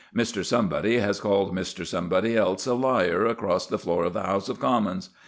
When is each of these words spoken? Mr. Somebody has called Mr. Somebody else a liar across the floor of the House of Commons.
Mr. 0.15 0.43
Somebody 0.43 0.97
has 0.97 1.19
called 1.19 1.53
Mr. 1.53 1.85
Somebody 1.85 2.35
else 2.35 2.65
a 2.65 2.73
liar 2.73 3.27
across 3.27 3.67
the 3.67 3.77
floor 3.77 4.03
of 4.05 4.13
the 4.13 4.23
House 4.23 4.49
of 4.49 4.59
Commons. 4.59 5.11